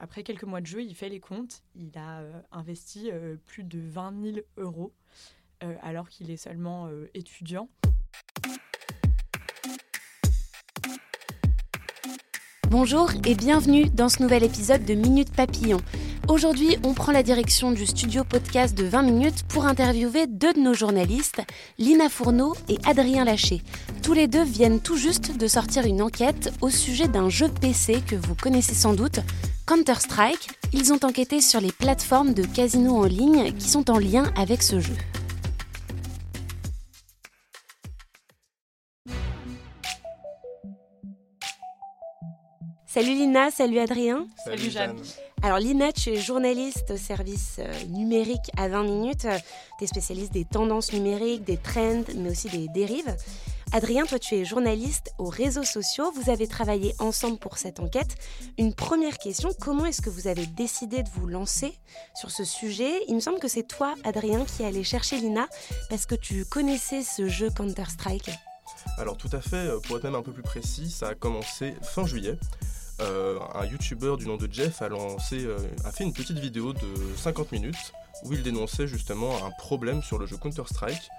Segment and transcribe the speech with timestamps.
[0.00, 1.62] Après quelques mois de jeu, il fait les comptes.
[1.74, 4.92] Il a euh, investi euh, plus de 20 000 euros
[5.64, 7.68] euh, alors qu'il est seulement étudiant.
[12.70, 15.78] Bonjour et bienvenue dans ce nouvel épisode de Minute Papillon.
[16.28, 20.60] Aujourd'hui, on prend la direction du studio podcast de 20 minutes pour interviewer deux de
[20.60, 21.40] nos journalistes,
[21.78, 23.62] Lina Fourneau et Adrien Laché.
[24.02, 28.02] Tous les deux viennent tout juste de sortir une enquête au sujet d'un jeu PC
[28.06, 29.20] que vous connaissez sans doute,
[29.68, 30.48] Counter-Strike.
[30.72, 34.62] Ils ont enquêté sur les plateformes de casino en ligne qui sont en lien avec
[34.62, 34.94] ce jeu.
[42.86, 44.26] Salut Lina, salut Adrien.
[44.42, 44.96] Salut, Jeanne.
[45.42, 49.26] Alors Lina, tu es journaliste au service euh, numérique à 20 minutes.
[49.78, 53.14] Tu es spécialiste des tendances numériques, des trends, mais aussi des dérives.
[53.72, 56.10] Adrien, toi tu es journaliste aux réseaux sociaux.
[56.12, 58.16] Vous avez travaillé ensemble pour cette enquête.
[58.56, 61.74] Une première question, comment est-ce que vous avez décidé de vous lancer
[62.14, 62.90] sur ce sujet?
[63.08, 65.46] Il me semble que c'est toi, Adrien, qui allé chercher Lina
[65.90, 68.30] parce que tu connaissais ce jeu Counter-Strike.
[68.96, 71.74] Alors tout à fait, euh, pour être même un peu plus précis, ça a commencé
[71.82, 72.38] fin juillet.
[73.00, 76.72] Euh, un youtubeur du nom de Jeff a, lancé, euh, a fait une petite vidéo
[76.72, 77.92] de 50 minutes
[78.24, 81.10] où il dénonçait justement un problème sur le jeu Counter-Strike.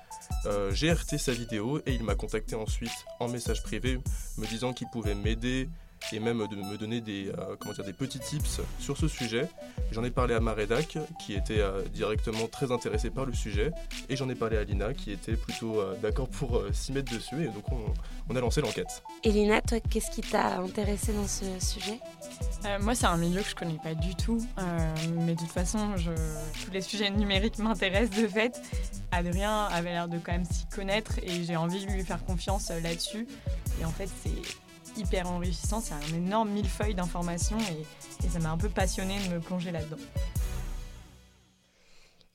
[0.46, 4.00] Euh, J'ai RT sa vidéo et il m'a contacté ensuite en message privé
[4.38, 5.70] me disant qu'il pouvait m'aider
[6.12, 9.48] et même de me donner des, euh, comment dire, des petits tips sur ce sujet.
[9.92, 13.72] J'en ai parlé à ma rédac qui était euh, directement très intéressée par le sujet
[14.08, 17.14] et j'en ai parlé à Lina qui était plutôt euh, d'accord pour euh, s'y mettre
[17.14, 17.94] dessus et donc on,
[18.30, 19.04] on a lancé l'enquête.
[19.24, 22.00] Et Lina, toi, qu'est-ce qui t'a intéressé dans ce sujet?
[22.66, 24.94] Euh, moi, c'est un milieu que je connais pas du tout, euh,
[25.26, 26.12] mais de toute façon, je...
[26.64, 28.62] tous les sujets numériques m'intéressent de fait.
[29.12, 32.70] Adrien avait l'air de quand même s'y connaître et j'ai envie de lui faire confiance
[32.70, 33.28] euh, là-dessus.
[33.82, 34.32] Et en fait, c'est
[35.00, 39.34] hyper enrichissant, c'est un énorme millefeuille d'informations et, et ça m'a un peu passionné de
[39.34, 39.98] me plonger là-dedans.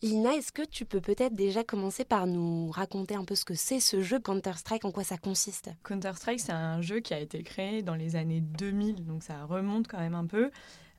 [0.05, 3.55] Lina, est-ce que tu peux peut-être déjà commencer par nous raconter un peu ce que
[3.55, 5.71] c'est ce jeu Counter-Strike, en quoi ça consiste?
[5.83, 9.89] Counter-Strike, c'est un jeu qui a été créé dans les années 2000, donc ça remonte
[9.89, 10.51] quand même un peu.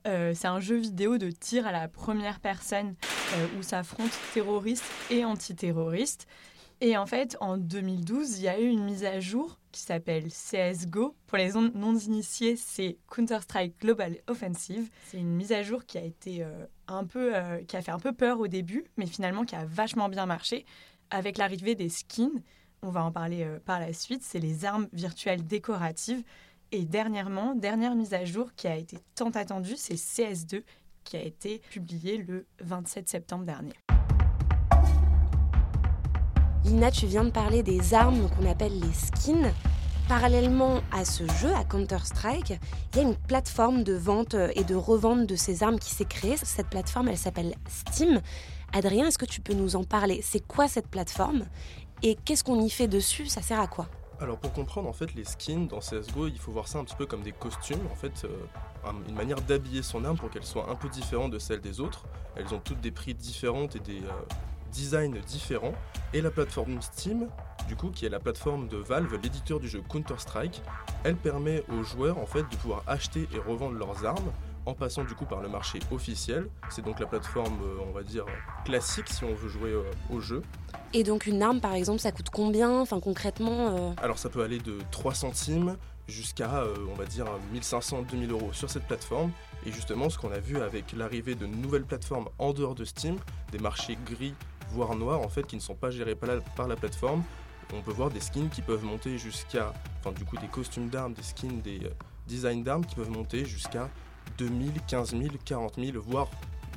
[0.08, 2.96] Euh, c'est un jeu vidéo de tir à la première personne
[3.36, 6.26] euh, où s'affrontent terroristes et antiterroristes.
[6.82, 10.30] Et en fait, en 2012, il y a eu une mise à jour qui s'appelle
[10.30, 11.18] CSGO.
[11.28, 14.90] Pour les non-initiés, c'est Counter-Strike Global Offensive.
[15.08, 17.92] C'est une mise à jour qui a été euh, un peu, euh, qui a fait
[17.92, 20.66] un peu peur au début, mais finalement qui a vachement bien marché
[21.10, 22.42] avec l'arrivée des skins.
[22.84, 24.24] On va en parler euh, par la suite.
[24.24, 26.24] C'est les armes virtuelles décoratives.
[26.72, 30.64] Et dernièrement, dernière mise à jour qui a été tant attendue, c'est CS2
[31.04, 33.74] qui a été publié le 27 septembre dernier.
[36.66, 39.52] Lina, tu viens de parler des armes qu'on appelle les skins.
[40.08, 42.54] Parallèlement à ce jeu, à Counter-Strike,
[42.94, 45.90] il y a une plateforme de vente euh, et de revente de ces armes qui
[45.96, 46.38] s'est créée.
[46.38, 48.22] Cette plateforme, elle s'appelle Steam.
[48.74, 50.22] Adrien, est-ce que tu peux nous en parler?
[50.24, 51.46] C'est quoi cette plateforme?
[52.04, 53.26] Et qu'est-ce qu'on y fait dessus?
[53.28, 53.88] Ça sert à quoi?
[54.22, 56.96] Alors pour comprendre en fait les skins dans CSGO, il faut voir ça un petit
[56.96, 58.30] peu comme des costumes, en fait euh,
[58.88, 61.82] un- une manière d'habiller son arme pour qu'elle soit un peu différente de celle des
[61.82, 62.06] autres.
[62.38, 64.12] Elles ont toutes des prix différents et des euh,
[64.76, 65.74] designs différents.
[66.14, 67.28] Et la plateforme Steam,
[67.68, 70.62] du coup, qui est la plateforme de Valve, l'éditeur du jeu Counter-Strike,
[71.04, 74.32] elle permet aux joueurs en fait de pouvoir acheter et revendre leurs armes
[74.66, 76.48] en passant du coup par le marché officiel.
[76.70, 78.26] C'est donc la plateforme, euh, on va dire,
[78.66, 80.42] classique si on veut jouer euh, au jeu.
[80.94, 82.80] Et donc une arme, par exemple, ça coûte combien?
[82.80, 85.78] Enfin, concrètement, euh, Alors ça peut aller de 3 centimes
[86.08, 89.32] jusqu'à, euh, on va dire, 1500, 2000 euros sur cette plateforme.
[89.66, 93.18] Et justement, ce qu'on a vu avec l'arrivée de nouvelles plateformes en dehors de Steam,
[93.52, 94.36] des marchés gris,
[94.70, 97.24] voire noirs, en fait, qui ne sont pas gérés par la, par la plateforme,
[97.74, 101.14] on peut voir des skins qui peuvent monter jusqu'à, enfin du coup des costumes d'armes,
[101.14, 101.90] des skins, des euh,
[102.28, 103.90] designs d'armes qui peuvent monter jusqu'à
[104.38, 106.30] 2000, 15 000, 40 000, voire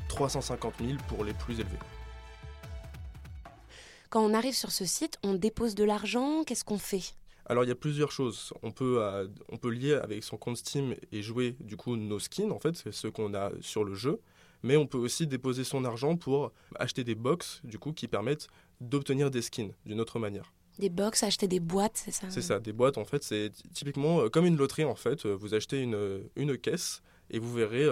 [0.08, 1.79] 350 000 pour les plus élevés.
[4.11, 6.43] quand on arrive sur ce site, on dépose de l'argent.
[6.44, 7.14] Qu'est-ce qu'on fait?
[7.46, 8.52] Alors il y a plusieurs choses.
[8.62, 12.19] On peut, euh, on peut lier avec son compte Steam et jouer du coup nos
[12.19, 14.20] skins, en fait, c'est ceux qu'on a sur le jeu.
[14.62, 18.49] Mais on peut aussi déposer son argent pour acheter des box du coup qui permettent
[18.81, 20.52] d'obtenir des skins d'une autre manière.
[20.78, 24.28] Des box, acheter des boîtes, c'est ça C'est ça, des boîtes en fait, c'est typiquement
[24.28, 25.26] comme une loterie en fait.
[25.26, 27.87] Vous achetez une, une caisse et vous verrez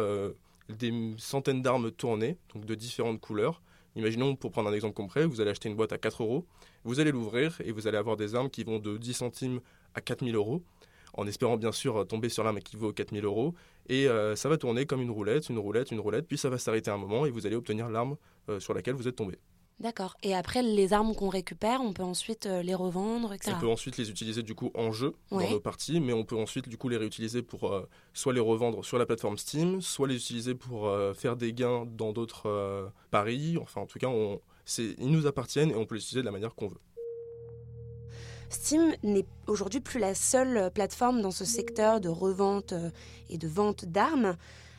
[0.68, 3.62] des centaines d'armes tournées, donc de différentes couleurs.
[3.96, 6.46] Imaginons, pour prendre un exemple concret, vous allez acheter une boîte à 4 euros,
[6.84, 9.60] vous allez l'ouvrir et vous allez avoir des armes qui vont de 10 centimes
[9.94, 10.62] à 4000 euros,
[11.14, 13.54] en espérant bien sûr tomber sur l'arme qui vaut 4000 euros.
[13.88, 16.58] Et euh, ça va tourner comme une roulette, une roulette, une roulette, puis ça va
[16.58, 18.16] s'arrêter un moment et vous allez obtenir l'arme
[18.48, 19.38] euh, sur laquelle vous êtes tombé.
[19.78, 20.16] D'accord.
[20.22, 23.52] Et après, les armes qu'on récupère, on peut ensuite euh, les revendre, etc.
[23.54, 26.36] On peut ensuite les utiliser du coup en jeu dans nos parties, mais on peut
[26.36, 30.08] ensuite du coup les réutiliser pour euh, soit les revendre sur la plateforme Steam, soit
[30.08, 33.58] les utiliser pour euh, faire des gains dans d'autres paris.
[33.60, 34.40] Enfin, en tout cas, on,
[34.78, 36.80] ils nous appartiennent et on peut les utiliser de la manière qu'on veut.
[38.50, 42.75] Steam n'est aujourd'hui plus la seule plateforme dans ce secteur de revente
[43.28, 44.37] et de vente d'armes.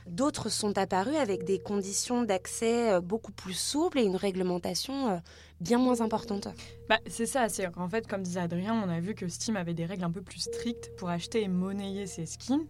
[0.09, 5.17] D'autres sont apparus avec des conditions d'accès euh, beaucoup plus souples et une réglementation euh,
[5.59, 6.47] bien moins importante.
[6.87, 9.73] Bah, c'est ça, c'est en fait, comme disait Adrien, on a vu que Steam avait
[9.73, 12.65] des règles un peu plus strictes pour acheter et monnayer ses skins.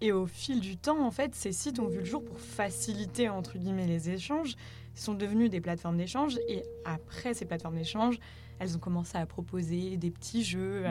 [0.00, 3.28] Et au fil du temps, en fait, ces sites ont vu le jour pour faciliter
[3.28, 4.56] entre guillemets les échanges,
[4.96, 6.36] sont devenus des plateformes d'échange.
[6.48, 8.18] Et après ces plateformes d'échange,
[8.62, 10.84] elles ont commencé à proposer des petits jeux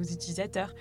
[0.00, 0.74] aux utilisateurs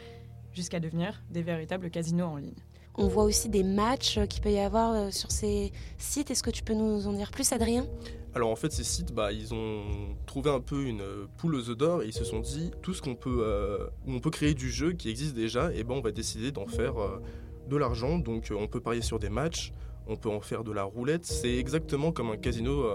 [0.53, 2.53] jusqu'à devenir des véritables casinos en ligne.
[2.95, 6.29] On voit aussi des matchs qu'il peut y avoir euh, sur ces sites.
[6.29, 7.87] Est-ce que tu peux nous en dire plus, Adrien?
[8.35, 9.83] Alors en fait ces sites, bah, ils ont
[10.25, 11.03] trouvé un peu une
[11.37, 14.19] poule aux œufs d'or et ils se sont dit tout ce qu'on peut, euh, on
[14.19, 17.21] peut créer du jeu qui existe déjà, et ben on va décider d'en faire euh,
[17.67, 18.17] de l'argent.
[18.17, 19.71] Donc on peut parier sur des matchs,
[20.07, 21.25] on peut en faire de la roulette.
[21.25, 22.85] C'est exactement comme un casino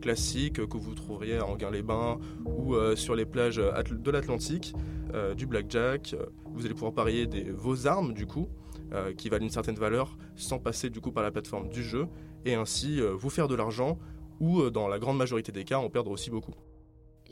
[0.00, 4.74] classique que vous trouveriez à Anguin-les-Bains ou sur les plages de l'Atlantique,
[5.36, 6.14] du blackjack.
[6.46, 8.48] Vous allez pouvoir parier des, vos armes du coup.
[8.94, 12.08] Euh, qui valent une certaine valeur sans passer du coup par la plateforme du jeu
[12.44, 13.98] et ainsi euh, vous faire de l'argent
[14.38, 16.52] ou euh, dans la grande majorité des cas en perdre aussi beaucoup.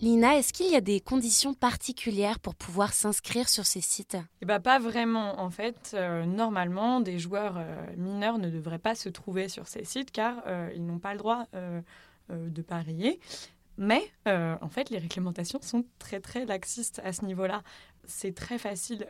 [0.01, 4.17] Lina, est-ce qu'il y a des conditions particulières pour pouvoir s'inscrire sur ces sites?
[4.41, 5.39] Eh ben, Pas vraiment.
[5.41, 5.95] En fait,
[6.27, 7.63] normalement, des joueurs
[7.97, 10.43] mineurs ne devraient pas se trouver sur ces sites car
[10.75, 11.47] ils n'ont pas le droit
[12.31, 13.21] de parier.
[13.77, 17.63] Mais en fait, les réglementations sont très très laxistes à ce niveau-là.
[18.07, 19.07] C'est très facile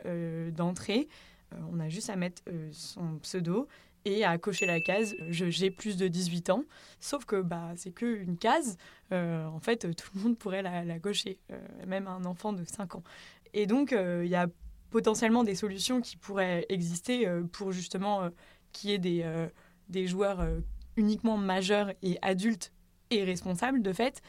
[0.53, 1.07] d'entrer.
[1.53, 3.67] Euh, on a juste à mettre euh, son pseudo
[4.05, 6.63] et à cocher la case j'ai plus de 18 ans.
[6.99, 8.77] Sauf que bah, c'est qu'une case.
[9.11, 11.39] Euh, en fait, tout le monde pourrait la, cocher,
[11.85, 13.03] même un enfant de 5 ans.
[13.53, 14.47] Et donc, il y a
[14.89, 18.29] potentiellement des solutions qui pourraient exister pour justement
[18.71, 19.51] qu'il y ait
[19.89, 20.45] des joueurs
[20.95, 22.71] uniquement majeurs et adultes
[23.09, 24.21] et responsables de fait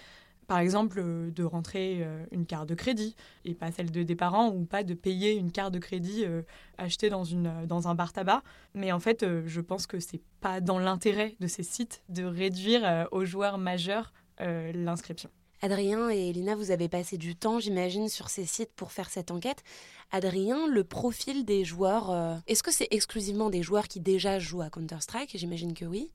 [0.47, 4.17] par exemple, euh, de rentrer euh, une carte de crédit et pas celle de des
[4.17, 6.43] parents ou pas de payer une carte de crédit euh,
[6.79, 8.43] achetée dans, une, dans un bar tabac.
[8.75, 13.09] Mais en fait, je pense que c'est pas dans l'intérêt de ces sites de réduire
[13.13, 15.31] aux joueurs majeurs l'inscription.
[15.61, 19.31] Adrien et Elina, vous avez passé du temps, j'imagine, sur ces sites pour faire cette
[19.31, 19.63] enquête.
[20.11, 24.71] Adrien, le profil des joueurs, est-ce que c'est exclusivement des joueurs qui déjà jouent à
[24.71, 25.37] Counter-Strike?
[25.37, 26.11] J'imagine que oui.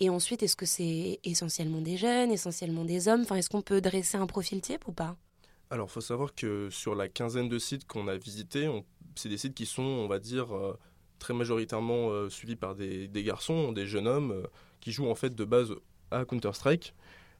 [0.00, 3.22] Et ensuite, est-ce que c'est essentiellement des jeunes, essentiellement des hommes?
[3.22, 5.16] Enfin, est-ce qu'on peut dresser un profil type ou pas?
[5.70, 8.70] Alors, il faut savoir que sur la quinzaine de sites qu'on a visités,
[9.16, 10.78] c'est des sites qui sont, on va dire, euh,
[11.18, 14.42] très majoritairement euh, suivis par des, garçons, des jeunes hommes, euh,
[14.80, 15.74] qui jouent en fait de base
[16.12, 16.94] à Counter-Strike.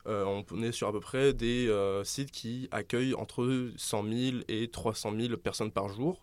[0.07, 1.73] on est sur à peu près des
[2.05, 6.23] sites qui accueillent entre 100 000 et 300 000 personnes par jour.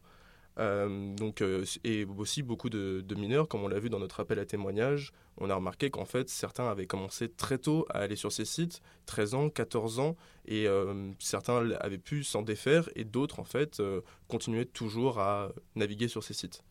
[0.57, 4.39] Euh, donc, euh, et aussi beaucoup de, mineurs, comme on l'a vu dans notre appel
[4.39, 8.31] à témoignage, on a remarqué qu'en fait certains avaient commencé très tôt à aller sur
[8.31, 13.39] ces sites, 13 ans, 14 ans, et euh, certains avaient pu s'en défaire, et d'autres
[13.39, 13.81] en fait
[14.27, 16.63] continuaient toujours à naviguer sur ces sites.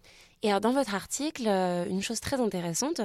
[0.44, 3.00] Et alors dans votre article, euh, une chose très intéressante,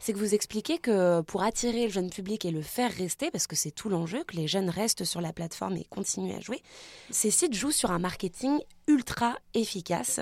[0.00, 3.46] c'est que vous expliquez que pour attirer le jeune public et le faire rester, parce
[3.46, 6.60] que c'est tout l'enjeu, que les jeunes restent sur la plateforme et continuent à jouer,
[7.10, 10.18] ces sites jouent sur un marketing ultra efficace.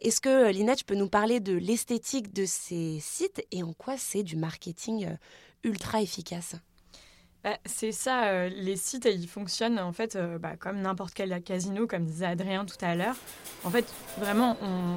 [0.00, 3.98] Est-ce que Lina, tu peux nous parler de l'esthétique de ces sites et en quoi
[3.98, 5.16] c'est du marketing euh,
[5.62, 6.54] ultra efficace?
[7.44, 11.40] Bah, c'est ça, euh, les sites, ils fonctionnent en fait euh, bah, comme n'importe quel
[11.40, 13.14] casino, comme disait Adrien tout à l'heure.
[13.62, 13.86] En fait,
[14.18, 14.56] vraiment,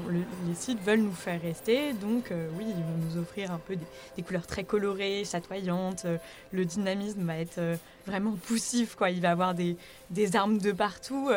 [0.09, 3.75] les sites veulent nous faire rester, donc euh, oui, ils vont nous offrir un peu
[3.75, 6.07] des, couleurs très colorées, chatoyantes.
[6.51, 7.59] le dynamisme va être
[8.07, 9.11] vraiment poussif, quoi.
[9.11, 9.77] Il va avoir des,
[10.09, 11.29] des armes de partout.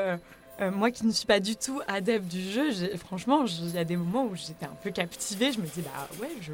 [0.73, 3.97] moi qui ne suis pas du tout adepte du jeu, franchement, il y a des
[3.97, 5.53] moments où j'étais un peu captivée.
[5.53, 6.53] Je me dis, bah ouais, je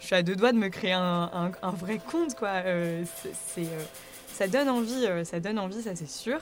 [0.00, 2.48] je suis à deux doigts de me créer un, vrai compte, quoi.
[2.64, 3.04] Euh,
[3.46, 3.84] c'est, euh,
[4.32, 6.40] ça donne envie, euh, ça donne envie, ça c'est sûr.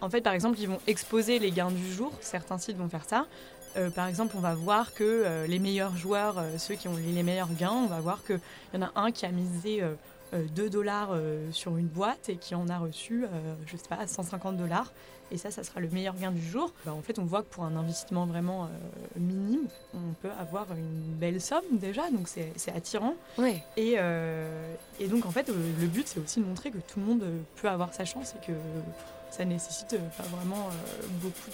[0.00, 2.12] En fait, par exemple, ils vont exposer les gains du jour.
[2.20, 3.26] Certains sites vont faire ça.
[3.94, 7.72] par exemple, on va voir que les meilleurs joueurs, ceux qui ont les meilleurs gains,
[7.72, 8.40] on va voir qu'il
[8.74, 9.82] y en a un qui a misé
[10.54, 11.16] 2 dollars
[11.52, 13.24] sur une boîte et qui en a reçu,
[13.66, 14.92] je sais pas, 150 dollars.
[15.30, 16.72] Et ça, ça sera le meilleur gain du jour.
[16.84, 18.68] Bah, en fait, on voit que pour un investissement vraiment
[19.16, 23.14] minime, on peut avoir une belle somme déjà, donc c'est attirant.
[23.76, 23.96] Et,
[25.00, 27.24] et donc, en fait, le but, c'est aussi de montrer que tout le monde
[27.56, 28.52] peut avoir sa chance et que
[29.30, 30.68] ça nécessite pas vraiment
[31.22, 31.50] beaucoup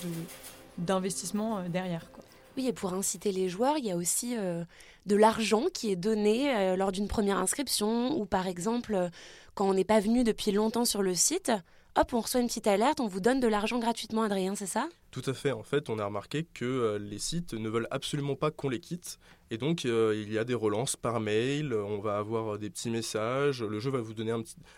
[0.78, 2.10] d'investissement derrière.
[2.12, 2.24] Quoi.
[2.66, 4.64] Et pour inciter les joueurs, il y a aussi euh,
[5.06, 9.08] de l'argent qui est donné euh, lors d'une première inscription ou par exemple euh,
[9.54, 11.52] quand on n'est pas venu depuis longtemps sur le site,
[11.96, 14.88] hop, on reçoit une petite alerte, on vous donne de l'argent gratuitement, Adrien, c'est ça?
[15.10, 15.52] Tout à fait.
[15.52, 19.18] En fait, on a remarqué que les sites ne veulent absolument pas qu'on les quitte.
[19.50, 23.62] Et donc, il y a des relances par mail, on va avoir des petits messages,
[23.62, 24.32] le jeu va vous donner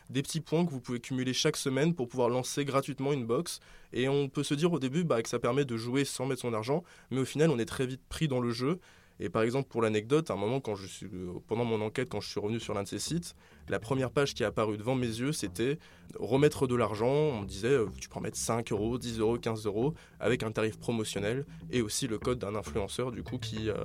[0.09, 3.61] des petits points que vous pouvez cumuler chaque semaine pour pouvoir lancer gratuitement une box.
[3.93, 6.41] Et on peut se dire au début bah, que ça permet de jouer sans mettre
[6.41, 8.81] son argent, mais au final, on est très vite pris dans le jeu.
[9.21, 11.07] Et par exemple, pour l'anecdote, à un moment, quand je suis,
[11.47, 13.35] pendant mon enquête, quand je suis revenu sur l'un de ces sites,
[13.69, 15.79] la première page qui est apparue devant mes yeux, c'était
[16.19, 17.07] remettre de l'argent.
[17.07, 20.51] On me disait, euh, tu peux mettre 5 euros, 10 euros, 15 euros, avec un
[20.51, 23.85] tarif promotionnel, et aussi le code d'un influenceur, du coup, qui, euh,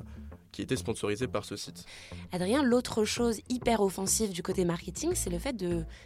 [0.52, 1.86] qui était sponsorisé par ce site.
[2.32, 5.56] Adrien, l'autre chose hyper offensive du côté marketing, c'est le fait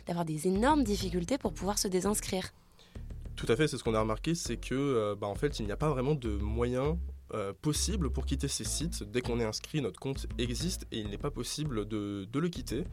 [0.05, 2.51] d'avoir des énormes difficultés pour pouvoir se désinscrire.
[3.37, 5.65] Tout à fait, c'est ce qu'on a remarqué, c'est que euh, bah, en fait, il
[5.65, 6.97] n'y a pas vraiment de moyens
[7.33, 9.03] euh, possibles pour quitter ces sites.
[9.03, 12.83] Dès qu'on est inscrit, notre compte existe et il n'est pas possible de, le quitter.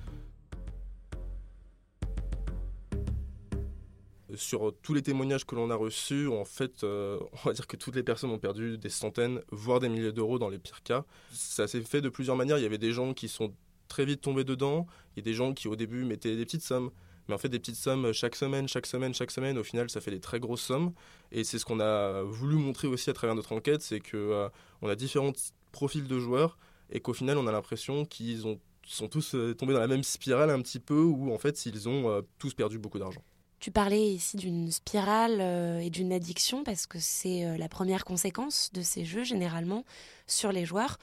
[4.35, 7.77] Sur tous les témoignages que l'on a reçus, en fait, euh, on va dire que
[7.77, 11.05] toutes les personnes ont perdu des centaines, voire des milliers d'euros dans les pires cas.
[11.33, 12.59] Ça s'est fait de plusieurs manières.
[12.59, 13.53] Il y avait des gens qui sont
[13.89, 16.91] très vite tombés dedans, il y des gens qui au début mettaient des petites sommes.
[17.29, 20.01] Mais en fait, des petites sommes chaque semaine, chaque semaine, chaque semaine, au final, ça
[20.01, 20.93] fait des très grosses sommes.
[21.31, 24.49] Et c'est ce qu'on a voulu montrer aussi à travers notre enquête, c'est qu'on euh,
[24.81, 25.33] on a différents
[25.71, 26.59] profils de joueurs
[26.91, 30.03] et qu'au final, on a l'impression qu'ils ont sont tous euh, tombés dans la même
[30.03, 33.21] spirale un petit peu où en fait ils ont euh, tous perdu beaucoup d'argent.
[33.61, 35.43] Tu parlais ici d'une spirale
[35.83, 39.85] et d'une addiction parce que c'est la première conséquence de ces jeux généralement
[40.29, 40.97] sur les joueurs.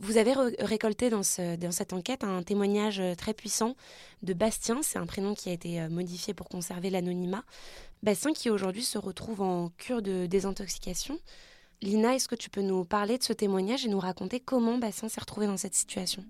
[0.00, 3.76] Vous avez récolté dans, cette enquête un témoignage euh, très puissant
[4.22, 7.44] de Bastien, c'est un prénom qui a été euh, modifié pour conserver l'anonymat.
[8.02, 11.18] Bastien qui aujourd'hui se retrouve en cure de désintoxication.
[11.82, 15.08] Lina, est-ce que tu peux nous parler de ce témoignage et nous raconter comment Bastien
[15.08, 16.24] s'est retrouvé dans cette situation?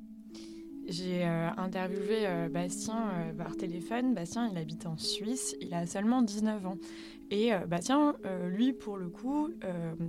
[0.87, 4.15] J'ai euh, interviewé Bastien par téléphone.
[4.15, 6.77] Bastien, il habite en Suisse, il a seulement 19 ans.
[7.31, 8.17] Et Bastien,
[8.49, 9.49] lui, pour le coup,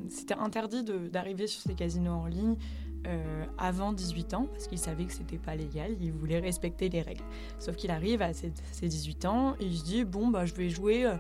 [0.10, 2.58] c'était interdit d'arriver sur ces casinos en ligne
[3.06, 7.02] euh, avant 18 ans, parce qu'il savait que c'était pas légal, il voulait respecter les
[7.02, 7.24] règles.
[7.60, 10.70] Sauf qu'il arrive à ses, 18 ans et il se dit bon bah je vais
[10.70, 11.16] jouer euh,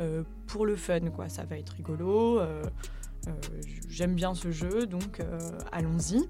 [0.00, 2.40] euh, pour le fun quoi, ça va être rigolo,
[3.88, 5.20] j'aime bien ce jeu donc
[5.70, 6.28] allons-y.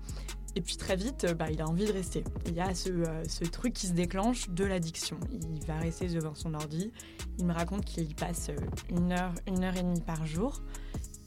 [0.56, 2.24] Et puis très vite, bah, il a envie de rester.
[2.46, 5.18] Il y a ce, truc qui se déclenche de l'addiction.
[5.30, 6.90] Il va rester devant son ordi.
[7.38, 8.50] Il me raconte qu'il y passe
[8.90, 10.62] une heure, une heure et demie par jour.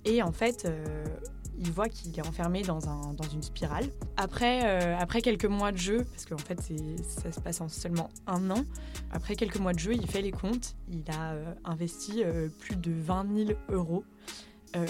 [0.04, 0.68] Et en fait,
[1.62, 3.86] il voit qu'il est enfermé dans, un, dans une spirale.
[4.18, 6.60] Après, euh, après quelques mois de jeu, parce qu'en fait
[7.08, 8.66] ça se passe en seulement un an,
[9.12, 12.76] après quelques mois de jeu, il fait les comptes, il a euh, investi euh, plus
[12.76, 14.04] de 20 000 euros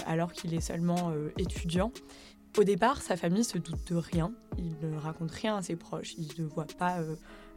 [0.06, 1.90] alors qu'il est seulement étudiant.
[2.56, 6.14] Au départ, sa famille se doute de rien, il ne raconte rien à ses proches,
[6.18, 6.98] il ne voit pas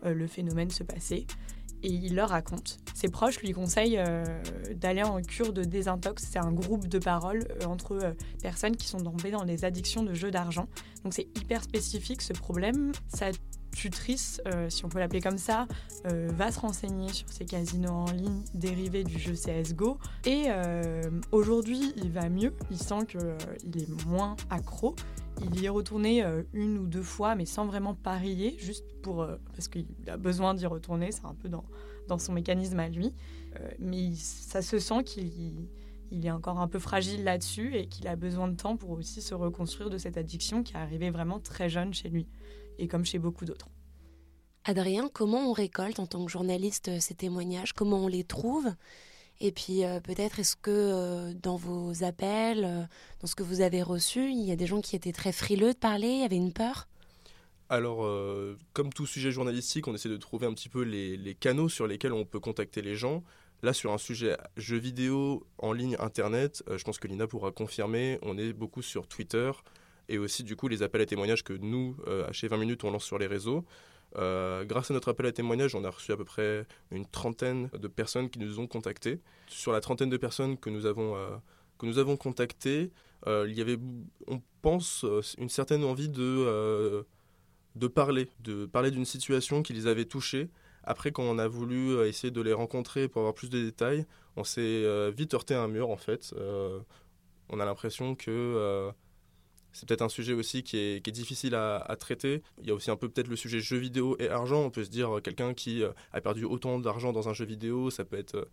[0.03, 1.27] le phénomène se passer
[1.85, 2.79] et il leur raconte.
[2.95, 4.23] Ses proches lui conseillent euh,
[4.73, 6.23] d'aller en cure de désintox.
[6.31, 10.01] C'est un groupe de parole euh, entre euh, personnes qui sont tombées dans les addictions
[10.01, 10.67] de jeux d'argent.
[11.03, 12.91] Donc c'est hyper spécifique ce problème.
[13.07, 13.27] Sa
[13.75, 15.67] tutrice, si on peut l'appeler comme ça,
[16.05, 19.97] va se renseigner sur ces casinos en ligne dérivés du jeu CSGO.
[20.25, 20.45] Et
[21.33, 22.53] aujourd'hui, il va mieux.
[22.71, 24.95] Il sent qu'il est moins accro.
[25.41, 29.21] Il y est retourné euh, une ou deux fois, mais sans vraiment parier, juste pour,
[29.21, 31.65] euh, parce qu'il a besoin d'y retourner, c'est un peu dans,
[32.07, 33.13] dans son mécanisme à lui.
[33.59, 35.69] Euh, mais ça se sent qu'il
[36.11, 39.21] il est encore un peu fragile là-dessus et qu'il a besoin de temps pour aussi
[39.21, 42.27] se reconstruire de cette addiction qui est arrivée vraiment très jeune chez lui,
[42.77, 43.69] et comme chez beaucoup d'autres.
[44.63, 47.73] Adrien, comment on récolte en tant que journaliste ces témoignages?
[47.73, 48.67] Comment on les trouve?
[49.41, 52.83] Et puis euh, peut-être est-ce que euh, dans vos appels, euh,
[53.19, 55.73] dans ce que vous avez reçu, il y a des gens qui étaient très frileux
[55.73, 56.87] de parler, avait une peur?
[57.67, 58.07] Alors,
[58.73, 62.13] comme tout sujet journalistique, on essaie de trouver un petit peu les, canaux sur lesquels
[62.13, 63.23] on peut contacter les gens.
[63.63, 68.19] Là, sur un sujet jeux vidéo en ligne, Internet, je pense que Lina pourra confirmer,
[68.21, 69.51] on est beaucoup sur Twitter
[70.09, 72.91] et aussi du coup les appels à témoignages que nous, à chez 20 minutes, on
[72.91, 73.65] lance sur les réseaux.
[74.17, 77.69] Euh, grâce à notre appel à témoignages, on a reçu à peu près une trentaine
[77.73, 79.19] de personnes qui nous ont contactés.
[79.47, 81.35] Sur la trentaine de personnes que nous avons, euh,
[81.77, 82.91] que nous avons contactées,
[83.27, 83.77] euh, il y avait,
[84.27, 85.05] on pense,
[85.37, 87.05] une certaine envie de,
[87.75, 90.49] de parler, de parler d'une situation qui les avait touchés
[90.83, 94.05] Après, quand on a voulu essayer de les rencontrer pour avoir plus de détails,
[94.37, 96.33] on s'est vite heurté à un mur en fait.
[97.49, 98.91] on a l'impression que
[99.75, 102.41] c'est peut-être un sujet aussi qui est, difficile à, traiter.
[102.61, 104.63] Il y a aussi un peu peut-être le sujet jeu vidéo et argent.
[104.63, 107.43] On peut se dire euh, quelqu'un qui euh, a perdu autant d'argent dans un jeu
[107.43, 108.45] vidéo, ça peut être euh,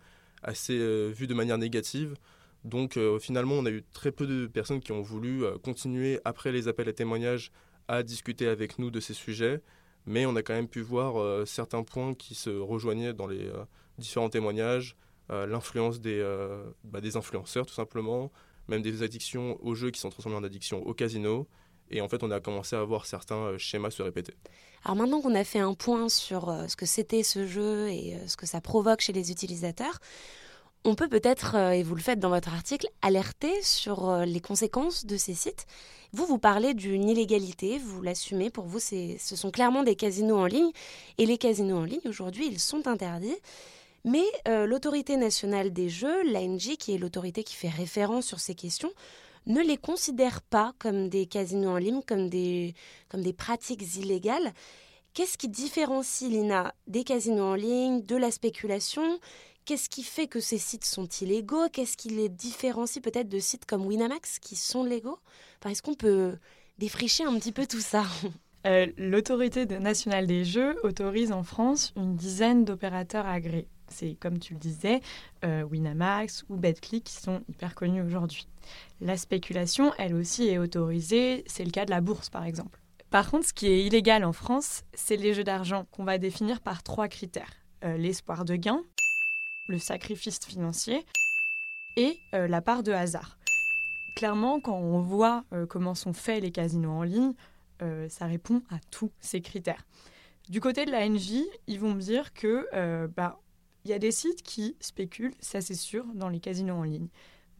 [0.42, 0.76] assez
[1.12, 2.16] vu de manière négative.
[2.64, 6.66] Donc finalement, on a eu très peu de personnes qui ont voulu continuer après les
[6.66, 7.52] appels à témoignages
[7.86, 9.60] à discuter avec nous de ces sujets.
[10.06, 13.50] Mais on a quand même pu voir certains points qui se rejoignaient dans les
[13.98, 14.96] différents témoignages.
[15.28, 18.32] L'influence bah, des influenceurs tout simplement,
[18.68, 21.48] même des addictions aux jeux qui sont transformées en addictions au casino.
[21.90, 24.34] Et en fait, on a commencé à voir certains euh, schémas se répéter.
[24.84, 28.14] Alors maintenant qu'on a fait un point sur euh, ce que c'était ce jeu et
[28.14, 29.98] euh, ce que ça provoque chez les utilisateurs,
[30.84, 35.16] on peut peut-être, et vous le faites dans votre article, alerter sur les conséquences de
[35.16, 35.64] ces sites.
[36.12, 40.46] Vous, vous parlez d'une illégalité, vous l'assumez, pour vous, ce sont clairement des casinos en
[40.46, 40.72] ligne.
[41.18, 43.36] Et les casinos en ligne, aujourd'hui, ils sont interdits.
[44.04, 48.54] Mais euh, l'autorité nationale des jeux, l'ANJ, qui est l'autorité qui fait référence sur ces
[48.54, 48.92] questions,
[49.46, 52.74] ne les considère pas comme des casinos en ligne, comme des,
[53.36, 54.52] pratiques illégales.
[55.14, 59.20] Qu'est-ce qui différencie l'INA des casinos en ligne, de la spéculation?
[59.64, 61.68] Qu'est-ce qui fait que ces sites sont illégaux?
[61.72, 65.18] Qu'est-ce qui les différencie peut-être de sites comme Winamax qui sont légaux?
[65.64, 66.36] Est-ce qu'on peut
[66.78, 68.04] défricher un petit peu tout ça?
[68.64, 73.66] Euh, L'autorité nationale des jeux autorise en France une dizaine d'opérateurs agréés.
[73.92, 75.00] C'est comme tu le disais,
[75.44, 78.48] euh, Winamax ou BetClick qui sont hyper connus aujourd'hui.
[79.00, 81.44] La spéculation, elle aussi, est autorisée.
[81.46, 82.80] C'est le cas de la bourse, par exemple.
[83.10, 86.60] Par contre, ce qui est illégal en France, c'est les jeux d'argent qu'on va définir
[86.60, 87.52] par trois critères.
[87.84, 88.82] Euh, l'espoir de gain,
[89.68, 91.04] le sacrifice financier
[91.96, 93.38] et euh, la part de hasard.
[94.16, 97.32] Clairement, quand on voit comment sont faits les casinos en ligne,
[98.08, 99.86] ça répond à tous ces critères.
[100.50, 103.40] Du côté de la NJ, ils vont me dire que bah,
[103.84, 107.08] il y a des sites qui spéculent, ça c'est sûr, dans les casinos en ligne.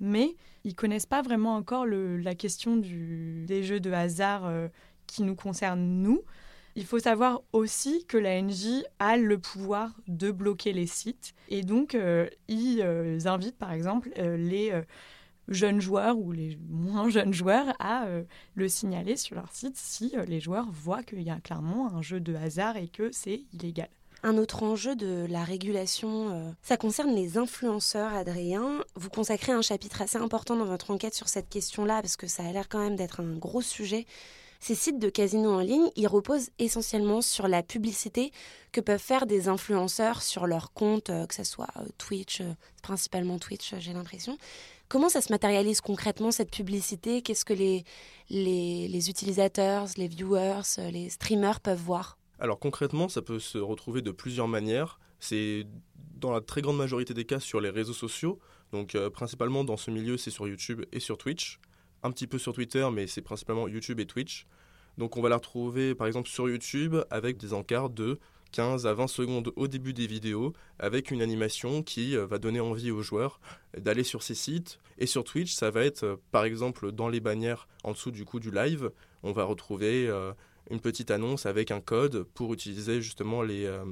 [0.00, 4.69] Mais ils connaissent pas vraiment encore la question des jeux de hasard euh,
[5.07, 6.23] qui nous concernent nous.
[6.75, 11.35] Il faut savoir aussi que la NJ a le pouvoir de bloquer les sites.
[11.49, 14.73] Et donc, euh, ils euh, invitent par exemple les
[15.49, 18.06] jeunes joueurs ou les moins jeunes joueurs à
[18.54, 22.21] le signaler sur leur site si les joueurs voient qu'il y a clairement un jeu
[22.21, 23.91] de hasard et que c'est illégal.
[24.25, 28.85] Un autre enjeu de la régulation, euh, ça concerne les influenceurs, Adrien.
[28.95, 32.45] Vous consacrez un chapitre assez important dans votre enquête sur cette question-là, parce que ça
[32.45, 34.06] a l'air quand même d'être un gros sujet.
[34.61, 38.30] Ces sites de casinos en ligne, ils reposent essentiellement sur la publicité
[38.71, 42.43] que peuvent faire des influenceurs sur leur compte, euh, que ce soit euh, Twitch,
[42.80, 44.39] principalement Twitch, j'ai l'impression.
[44.89, 47.23] Comment ça se matérialise concrètement cette publicité?
[47.23, 47.82] Qu'est-ce que les,
[48.30, 52.19] les, les utilisateurs, les viewers, les streamers peuvent voir?
[52.43, 54.99] Alors concrètement, ça peut se retrouver de plusieurs manières.
[55.21, 55.65] C'est
[56.17, 58.41] dans la très grande majorité des cas sur les réseaux sociaux.
[58.73, 61.61] Donc euh, principalement dans ce milieu, c'est sur YouTube et sur Twitch.
[62.02, 64.49] Un petit peu sur Twitter, mais c'est principalement YouTube et Twitch.
[64.99, 68.19] Donc on va la retrouver par exemple sur YouTube avec des encarts de
[68.50, 72.59] 15 à 20 secondes au début des vidéos avec une animation qui euh, va donner
[72.59, 73.41] envie aux joueurs
[73.78, 74.81] d'aller sur ces sites.
[74.99, 78.25] Et sur Twitch, ça va être euh, par exemple dans les bannières en dessous du
[78.25, 78.91] coup du live,
[79.23, 80.11] on va retrouver
[80.70, 83.84] une petite annonce avec un code pour utiliser justement euh,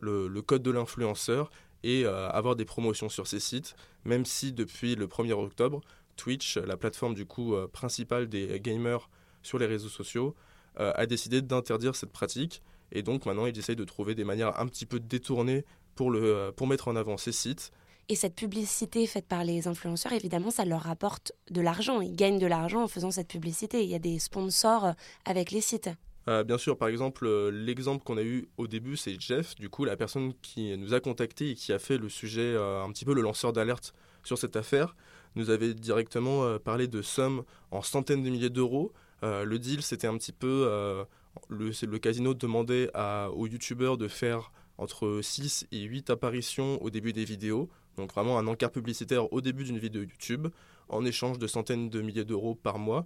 [0.00, 1.50] le, code de l'influenceur
[1.82, 5.80] et euh, avoir des promotions sur ces sites, même si depuis le 1er octobre,
[6.16, 9.10] Twitch, la plateforme du coup euh, principale des gamers
[9.42, 10.34] sur les réseaux sociaux,
[10.76, 12.60] a décidé d'interdire cette pratique.
[12.90, 16.12] Et donc maintenant, ils essayent de trouver des manières un petit peu détournées pour,
[16.56, 17.70] pour mettre en avant ces sites.
[18.08, 22.00] Et cette publicité faite par les influenceurs, évidemment, ça leur rapporte de l'argent.
[22.00, 23.84] Ils gagnent de l'argent en faisant cette publicité.
[23.84, 25.90] Il y a des sponsors avec les sites.
[26.26, 29.68] Euh, bien sûr, par exemple, euh, l'exemple qu'on a eu au début, c'est Jeff, du
[29.68, 32.90] coup, la personne qui nous a contacté et qui a fait le sujet, euh, un
[32.92, 34.96] petit peu le lanceur d'alerte sur cette affaire,
[35.36, 38.92] nous avait directement parlé de sommes en centaines de milliers d'euros.
[39.22, 41.04] le deal, c'était un petit peu,
[41.48, 47.12] le, casino demandait à, aux youtubeurs de faire entre 6 et 8 apparitions au début
[47.12, 50.46] des vidéos, donc vraiment un encart publicitaire au début d'une vidéo YouTube,
[50.88, 53.04] en échange de centaines de milliers d'euros par mois.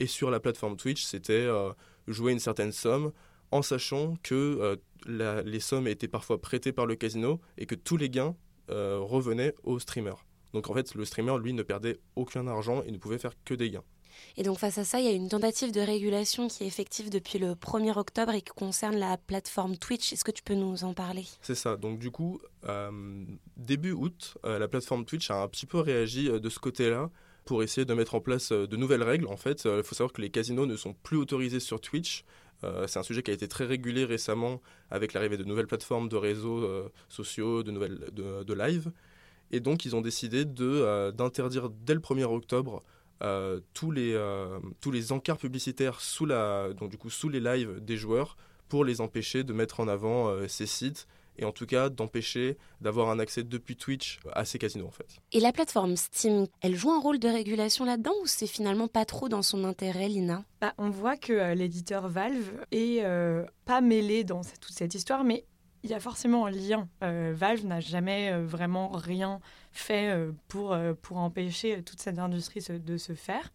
[0.00, 1.48] Et sur la plateforme Twitch, c'était
[2.12, 3.12] jouer une certaine somme
[3.50, 7.96] en sachant que euh, les sommes étaient parfois prêtées par le casino et que tous
[7.96, 8.36] les gains
[8.70, 10.14] euh, revenaient au streamer.
[10.52, 13.54] Donc en fait, le streamer, lui, ne perdait aucun argent et ne pouvait faire que
[13.54, 13.84] des gains.
[14.36, 17.08] Et donc face à ça, il y a une tentative de régulation qui est effective
[17.08, 20.12] depuis le 1er octobre et qui concerne la plateforme Twitch.
[20.12, 21.26] Est-ce que tu peux nous en parler?
[21.40, 21.76] C'est ça.
[21.76, 23.24] Donc du coup, euh,
[23.56, 27.10] début août, la plateforme Twitch a un petit peu réagi de ce côté-là
[27.44, 29.26] pour essayer de mettre en place euh, de nouvelles règles.
[29.26, 32.24] En fait, il euh, faut savoir que les casinos ne sont plus autorisés sur Twitch
[32.86, 36.16] c'est un sujet qui a été très régulé récemment avec l'arrivée de nouvelles plateformes de
[36.16, 36.68] réseaux
[37.08, 38.92] sociaux, de nouvelles de, live.
[39.50, 42.82] Et donc, ils ont décidé d'interdire dès le 1er octobre
[43.72, 44.14] tous, les,
[45.10, 46.28] encarts publicitaires sous,
[47.08, 48.36] sous les lives des joueurs
[48.68, 51.08] pour les empêcher de mettre en avant ces sites
[51.40, 55.16] et en tout cas d'empêcher d'avoir un accès depuis Twitch à ces casinos en fait.
[55.32, 59.04] Et la plateforme Steam, elle joue un rôle de régulation là-dedans ou c'est finalement pas
[59.04, 60.44] trop dans son intérêt, Lina?
[60.60, 65.24] Bah, On voit que euh, l'éditeur Valve est euh, pas mêlé dans toute cette histoire,
[65.24, 65.46] mais
[65.82, 66.88] il y a forcément un lien.
[67.02, 69.40] Euh, Valve n'a jamais vraiment rien
[69.72, 70.14] fait
[70.46, 73.50] pour, pour empêcher toute cette industrie de se faire.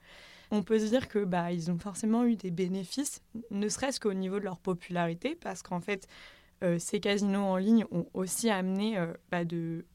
[0.50, 3.22] On peut se dire que bah ils ont forcément eu des bénéfices,
[3.52, 6.08] ne serait-ce qu'au niveau de leur popularité, parce qu'en fait,
[6.80, 9.86] ces casinos en ligne ont aussi amené euh, bah, de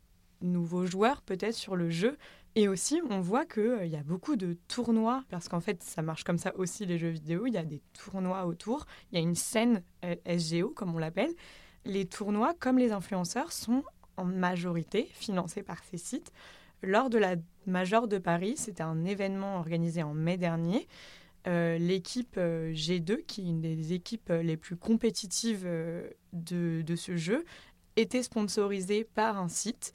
[0.43, 2.17] nouveaux joueurs peut-être sur le jeu.
[2.57, 6.03] Et aussi, on voit qu'il euh, y a beaucoup de tournois, parce qu'en fait, ça
[6.03, 7.47] marche comme ça aussi les jeux vidéo.
[7.47, 9.83] Il y a des tournois autour, il y a une scène
[10.27, 11.33] SGO, comme on l'appelle.
[11.85, 13.85] Les tournois, comme les influenceurs, sont
[14.17, 16.33] en majorité financés par ces sites.
[16.83, 20.89] Lors de la Major de Paris, c'était un événement organisé en mai dernier.
[21.47, 25.67] Euh, l'équipe euh, G2, qui est une des équipes euh, les plus compétitives
[26.33, 27.45] de, ce jeu,
[27.97, 29.95] était sponsorisée par un site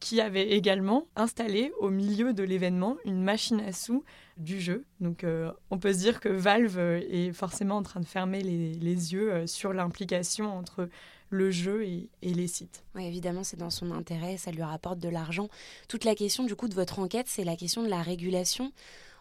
[0.00, 4.04] qui avait également installé au milieu de l'événement une machine à sous
[4.36, 4.84] du jeu.
[5.00, 5.24] Donc
[5.70, 9.46] on peut se dire que Valve est forcément en train de fermer les, les yeux
[9.46, 10.90] sur l'implication entre
[11.30, 12.84] le jeu et, et les sites.
[12.94, 15.48] Oui, évidemment, c'est dans son intérêt, ça lui rapporte de l'argent.
[15.88, 18.72] Toute la question du coup de votre enquête, c'est la question de la régulation.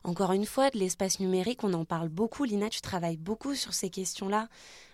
[0.06, 2.44] Encore une fois, de l'espace numérique, on en parle beaucoup.
[2.44, 4.50] Lina, tu travailles beaucoup sur ces questions-là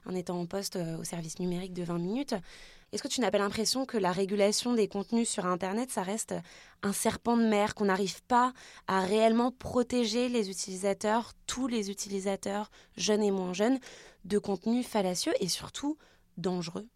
[0.05, 2.35] en étant en poste euh, au service numérique de 20 minutes.
[2.91, 6.35] Est-ce que tu n'as pas l'impression que la régulation des contenus sur Internet, ça reste
[6.83, 8.53] un serpent de mer, qu'on n'arrive pas
[8.87, 13.79] à réellement protéger les utilisateurs, tous les utilisateurs, jeunes et moins jeunes,
[14.25, 15.97] de contenus fallacieux et surtout
[16.37, 16.87] dangereux?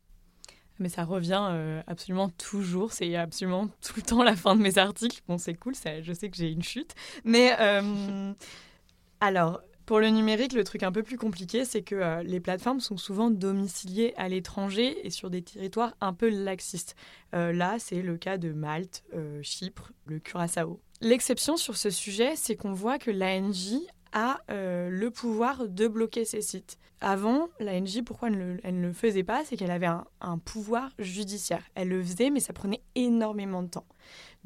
[0.80, 2.94] Mais ça revient euh, absolument toujours.
[2.94, 5.22] C'est absolument tout le temps la fin de mes articles.
[5.28, 6.94] Bon, c'est cool, ça, je sais que j'ai une chute.
[7.24, 8.34] Mais euh,
[9.20, 12.80] alors, pour le numérique, le truc un peu plus compliqué, c'est que euh, les plateformes
[12.80, 16.96] sont souvent domiciliées à l'étranger et sur des territoires un peu laxistes.
[17.34, 19.04] là, c'est le cas de Malte,
[19.42, 20.80] Chypre, le Curaçao.
[21.02, 23.74] L'exception sur ce sujet, c'est qu'on voit que l'ANJ
[24.14, 26.78] a le pouvoir de bloquer ces sites.
[27.06, 29.90] Avant, l'ANJ, pourquoi elle ne, le faisait pas C'est qu'elle avait
[30.22, 31.62] un, pouvoir judiciaire.
[31.76, 33.86] Elle le faisait, mais ça prenait énormément de temps.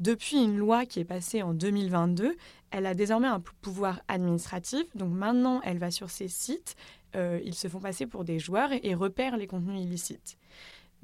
[0.00, 2.36] Depuis une loi qui est passée en 2022,
[2.72, 4.84] elle a désormais un pouvoir administratif.
[4.96, 6.74] Donc maintenant, elle va sur ces sites,
[7.14, 10.36] euh, ils se font passer pour des joueurs et, repèrent les contenus illicites.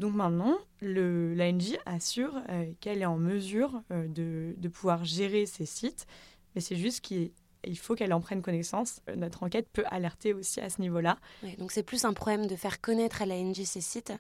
[0.01, 5.67] Donc maintenant, l'ANJ assure euh, qu'elle est en mesure euh, de, de, pouvoir gérer ces
[5.67, 6.09] sites,
[6.55, 7.31] mais c'est juste qu'il
[7.67, 9.01] il faut qu'elle en prenne connaissance.
[9.09, 11.19] Euh, notre enquête peut alerter aussi à ce niveau-là.
[11.59, 14.13] donc c'est plus un problème de faire connaître à la NJ ces sites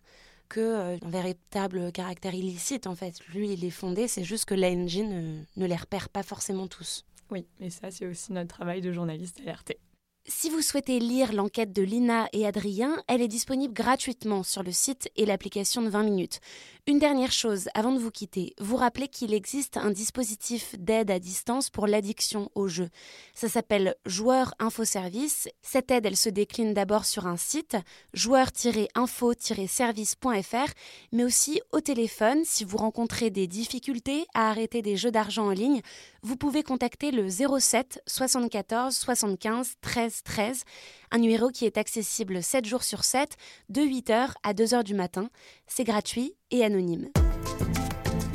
[0.48, 3.18] que euh, un véritable caractère illicite en fait.
[3.28, 7.04] Lui, il est fondé, c'est juste que l'ANG ne, ne les repère pas forcément tous.
[7.30, 9.78] Oui, et ça c'est aussi notre travail de journaliste alerté.
[10.26, 14.72] Si vous souhaitez lire l'enquête de Lina et Adrien, elle est disponible gratuitement sur le
[14.72, 16.40] site et l'application de 20 minutes.
[16.86, 21.18] Une dernière chose avant de vous quitter, vous rappelez qu'il existe un dispositif d'aide à
[21.18, 22.88] distance pour l'addiction au jeu.
[23.34, 25.46] Ça s'appelle Joueur Info Service.
[25.60, 27.76] Cette aide, elle se décline d'abord sur un site
[28.14, 30.72] joueur-info-service.fr,
[31.12, 35.52] mais aussi au téléphone si vous rencontrez des difficultés à arrêter des jeux d'argent en
[35.52, 35.82] ligne.
[36.22, 39.74] Vous pouvez contacter le 07 74 75
[40.22, 40.64] 13 13
[41.12, 43.36] un numéro qui est accessible 7 jours sur 7,
[43.68, 45.28] de 8h à 2h du matin.
[45.66, 47.08] C'est gratuit et anonyme.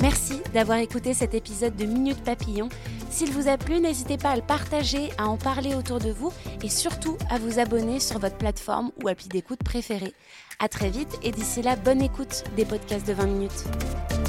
[0.01, 2.69] Merci d'avoir écouté cet épisode de Minute Papillon.
[3.09, 6.31] S'il vous a plu, n'hésitez pas à le partager, à en parler autour de vous
[6.63, 10.13] et surtout à vous abonner sur votre plateforme ou appli d'écoute préférée.
[10.59, 14.28] À très vite et d'ici là, bonne écoute des podcasts de 20 minutes.